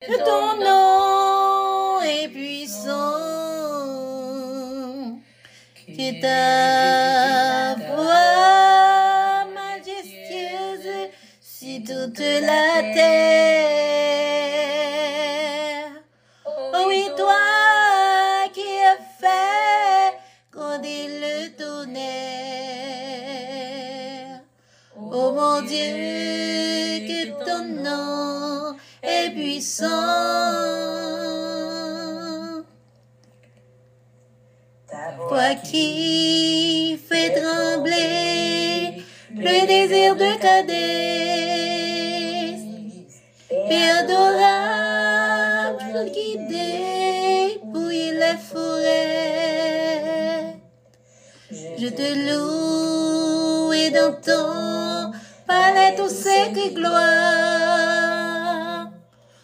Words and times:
que 0.00 0.16
ton 0.24 0.56
nom 0.64 2.00
est 2.00 2.28
puissant, 2.28 3.18
que 5.86 6.20
ta 6.22 7.74
voix 7.74 9.44
majestueuse 9.54 11.10
sur 11.42 11.78
toute 11.80 12.18
la 12.18 12.82
terre. 12.94 13.50
Oh 16.46 16.84
oui, 16.86 17.02
toi 17.14 18.48
qui 18.54 18.70
as 18.92 19.00
fait 19.20 20.16
gronder 20.50 21.08
le 21.20 21.34
tonnerre. 21.58 22.40
Oh 24.96 25.32
mon 25.32 25.60
Dieu, 25.60 25.92
que 27.06 27.20
ton 27.44 27.64
nom 27.84 28.29
est 29.02 29.30
puissant. 29.30 29.86
Toi 35.28 35.54
qui 35.64 36.98
fais 37.08 37.30
trembler 37.40 39.02
le 39.34 39.66
désir 39.66 40.14
de 40.16 40.36
Cadès, 40.40 40.76
Père 43.68 44.04
adorable 44.04 46.10
qui 46.12 46.38
dépouille 46.38 48.12
les 48.12 48.38
forêts. 48.50 50.56
Je 51.50 51.88
te 51.88 52.08
loue 52.28 53.72
et 53.72 53.90
dans 53.90 54.14
ton 54.20 55.12
palais 55.46 55.94
tout 55.96 56.08
sacré 56.08 56.70
gloire. 56.74 58.09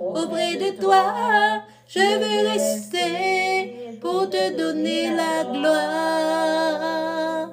Auprès 0.00 0.56
de 0.56 0.80
toi, 0.80 1.60
je 1.86 2.00
veux 2.00 2.48
rester 2.48 3.98
pour 4.00 4.30
te 4.30 4.56
donner 4.56 5.14
la 5.14 5.44
gloire. 5.44 7.50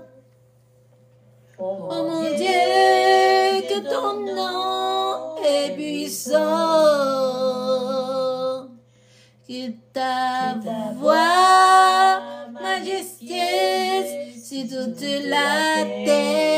Oh 1.59 1.77
mon 1.89 2.21
Dieu, 2.21 2.47
que 3.67 3.79
ton 3.89 4.13
nom 4.33 5.35
est 5.43 5.73
puissant, 5.75 6.37
que 9.45 9.71
ta 9.91 10.55
voix 10.95 12.21
majestueuse 12.53 14.13
sur 14.41 14.69
toute 14.69 15.01
la 15.25 15.83
terre. 16.05 16.55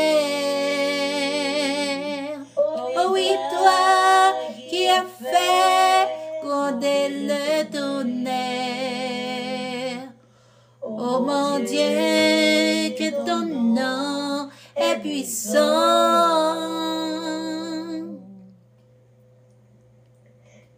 Oh 2.56 3.10
oui, 3.12 3.34
toi 3.50 3.89
gronder 6.70 7.08
le 7.08 7.64
tonnerre. 7.70 8.30
Oh 10.82 11.20
mon 11.20 11.58
Dieu, 11.60 12.94
que 12.98 13.10
ton 13.24 13.46
nom 13.46 14.48
est 14.76 14.98
puissant. 15.00 15.60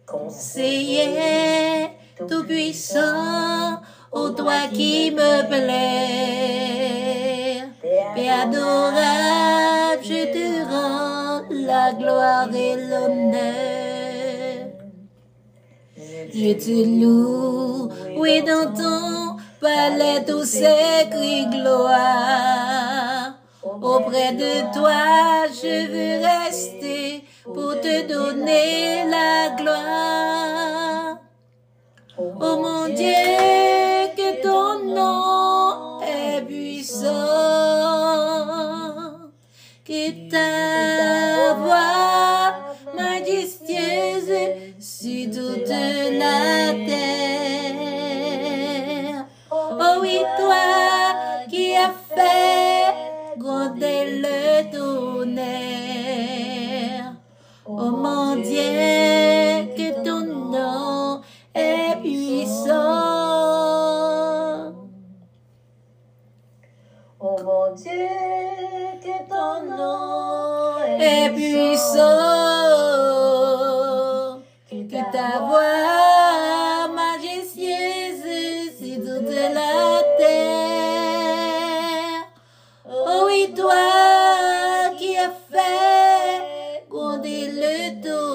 Conseiller 0.05 1.89
tout-puissant, 2.27 3.81
ô 4.11 4.29
toi 4.29 4.67
qui 4.71 5.11
me 5.11 5.47
plais. 5.47 6.83
Père 8.15 8.41
adorable, 8.43 10.03
je 10.03 10.25
te 10.33 10.45
rends 10.69 11.41
la 11.49 11.93
gloire 11.93 12.53
et 12.53 12.75
l'honneur. 12.75 13.92
Je 16.35 16.51
te 16.53 16.71
loue, 16.99 17.89
oui, 18.17 18.41
dans 18.41 18.73
ton 18.73 19.37
palais 19.61 20.25
tout 20.25 20.43
s'écrit 20.43 21.45
gloire. 21.45 23.33
Auprès 23.63 24.33
de 24.33 24.73
toi, 24.73 25.45
je 25.49 25.87
veux 25.91 26.25
rester 26.25 27.23
pour 27.43 27.79
te 27.79 28.07
donner 28.07 29.05
la 29.11 29.49
gloire. 29.55 31.19
Oh 32.17 32.57
mon 32.63 32.87
Dieu, 32.87 33.13
que 34.17 34.41
ton 34.41 34.85
nom 34.95 36.01
est 36.01 36.41
puissant, 36.41 37.09
que 39.85 40.29
ta 40.31 40.92
toute 45.73 46.19
la 46.19 46.73
terre. 46.87 47.65
Oh 49.51 49.99
oui, 50.01 50.17
toi 50.37 50.65
qui 51.49 51.75
as 51.75 51.93
fait 52.15 52.93
gronder 53.37 54.21
le 54.23 54.71
tonnerre. 54.71 55.83
Oh 57.65 57.91
mon 58.03 58.35
Dieu, 58.35 59.73
que 59.77 59.87
ton 60.03 60.21
nom 60.51 61.21
est 61.55 61.95
puissant. 62.01 62.73
Oh 67.19 67.37
mon 67.43 67.73
Dieu, 67.73 68.09
que 69.01 69.15
ton 69.29 69.53
nom 69.77 70.77
est 70.99 71.29
puissant, 71.33 72.72
Pluto. 87.63 88.32